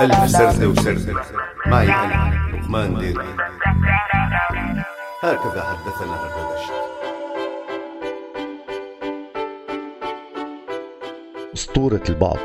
[0.00, 1.22] ألف سردة وسردة
[1.66, 3.24] معي أنا لقمان ديري.
[5.22, 6.72] هكذا حدثنا هردشت
[11.54, 12.38] أسطورة البعض.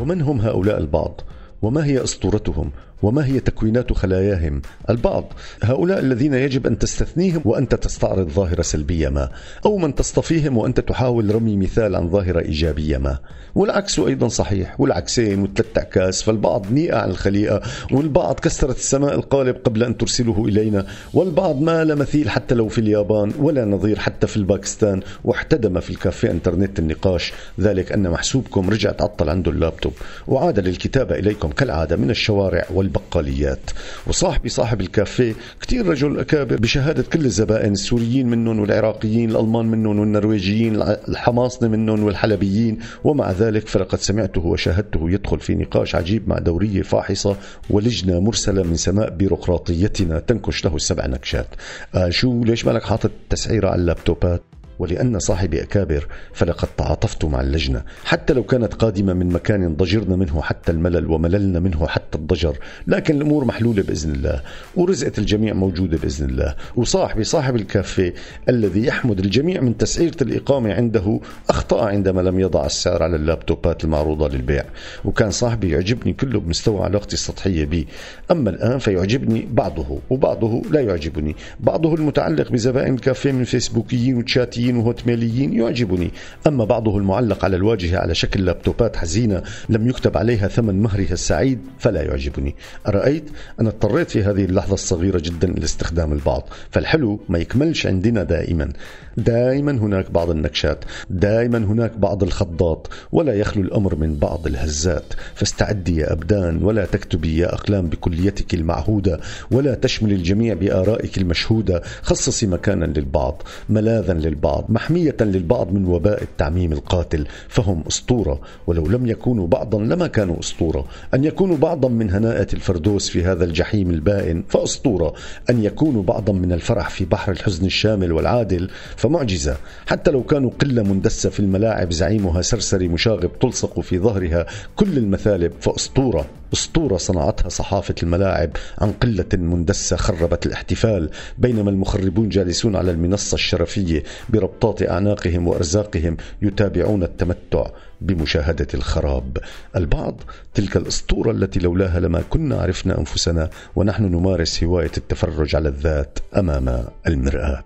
[0.00, 1.20] ومن هم هؤلاء البعض؟
[1.62, 2.70] وما هي أسطورتهم؟
[3.02, 5.32] وما هي تكوينات خلاياهم؟ البعض.
[5.62, 9.28] هؤلاء الذين يجب أن تستثنيهم وأنت تستعرض ظاهرة سلبية ما
[9.66, 13.18] أو من تصطفيهم وأنت تحاول رمي مثال عن ظاهرة إيجابية ما.
[13.54, 14.80] والعكس أيضا صحيح.
[14.80, 20.86] والعكسين والثلاث عكاس فالبعض نيئه عن الخليقة والبعض كسرت السماء القالب قبل أن ترسله إلينا.
[21.14, 25.90] والبعض ما لا مثيل حتى لو في اليابان ولا نظير حتى في الباكستان واحتدم في
[25.90, 27.32] الكافيه إنترنت النقاش.
[27.60, 29.92] ذلك أن محسوبكم رجع تعطل عنده اللابتوب.
[30.26, 32.64] وعاد للكتابة إليكم كالعادة من الشوارع
[32.96, 33.70] والبقاليات
[34.06, 40.82] وصاحبي صاحب الكافيه كتير رجل أكابر بشهادة كل الزبائن السوريين منهم والعراقيين الألمان منهم والنرويجيين
[40.82, 42.78] الحماصنة منهم والحلبيين.
[43.04, 47.36] ومع ذلك فلقد سمعته وشاهدته يدخل في نقاش عجيب مع دورية فاحصة
[47.70, 51.46] ولجنة مرسلة من سماء بيروقراطيتنا تنكش له السبع نكشات.
[51.94, 54.42] آه شو ليش مالك حاطط تسعيرة على اللابتوبات؟
[54.78, 60.42] ولأن صاحبي أكابر فلقد تعاطفت مع اللجنة حتى لو كانت قادمة من مكان ضجرنا منه
[60.42, 62.56] حتى الملل ومللنا منه حتى الضجر
[62.86, 64.42] لكن الأمور محلولة بإذن الله
[64.76, 68.14] ورزقة الجميع موجودة بإذن الله وصاحبي صاحب الكافيه
[68.48, 71.20] الذي يحمد الجميع من تسعيرة الإقامة عنده
[71.50, 74.64] أخطأ عندما لم يضع السعر على اللابتوبات المعروضة للبيع
[75.04, 77.84] وكان صاحبي يعجبني كله بمستوى علاقتي السطحية به
[78.30, 84.76] أما الآن فيعجبني بعضه وبعضه لا يعجبني بعضه المتعلق بزبائن الكافيه من فيسبوكيين وتشاتيين صحفيين
[84.76, 86.10] وهوتميليين يعجبني.
[86.46, 91.58] أما بعضه المعلق على الواجهة على شكل لابتوبات حزينة لم يكتب عليها ثمن مهرها السعيد
[91.78, 92.54] فلا يعجبني.
[92.88, 93.24] أرأيت؟
[93.60, 96.48] أنا اضطريت في هذه اللحظة الصغيرة جدا لاستخدام البعض.
[96.70, 98.68] فالحلو ما يكملش عندنا دائما.
[99.16, 100.84] دائما هناك بعض النكشات.
[101.10, 102.88] دائما هناك بعض الخضات.
[103.12, 105.12] ولا يخلو الأمر من بعض الهزات.
[105.34, 106.62] فاستعدي يا أبدان.
[106.62, 109.20] ولا تكتبي يا أقلام بكليتك المعهودة.
[109.50, 111.82] ولا تشمل الجميع بآرائك المشهودة.
[112.02, 113.42] خصصي مكانا للبعض.
[113.68, 114.51] ملاذا للبعض.
[114.68, 118.40] محمية للبعض من وباء التعميم القاتل فهم أسطورة.
[118.66, 120.84] ولو لم يكونوا بعضا لما كانوا أسطورة.
[121.14, 125.14] أن يكونوا بعضا من هناءة الفردوس في هذا الجحيم البائن فأسطورة.
[125.50, 129.56] أن يكونوا بعضا من الفرح في بحر الحزن الشامل والعادل فمعجزة.
[129.86, 134.46] حتى لو كانوا قلة مندسة في الملاعب زعيمها سرسري مشاغب تلصق في ظهرها
[134.76, 136.26] كل المثالب فأسطورة.
[136.52, 144.02] أسطورة صنعتها صحافة الملاعب عن قلة مندسة خربت الاحتفال بينما المخربون جالسون على المنصة الشرفية
[144.28, 147.66] بربطات أعناقهم وأرزاقهم يتابعون التمتع
[148.00, 149.38] بمشاهدة الخراب.
[149.76, 150.20] البعض
[150.54, 156.84] تلك الأسطورة التي لولاها لما كنا عرفنا أنفسنا ونحن نمارس هواية التفرج على الذات أمام
[157.06, 157.64] المرآة.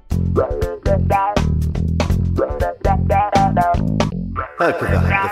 [4.60, 5.25] هكذا.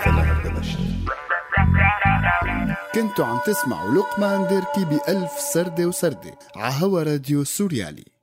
[3.15, 8.14] كنتوا عم تسمعوا لقمان ديركي بألف سردة وسردة عهوا راديو سوريالي.